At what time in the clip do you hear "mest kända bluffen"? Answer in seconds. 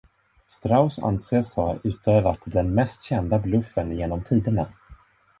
2.75-3.91